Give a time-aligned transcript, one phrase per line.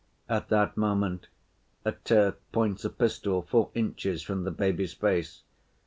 [0.27, 1.27] At that moment
[1.85, 5.43] a Turk points a pistol four inches from the baby's face.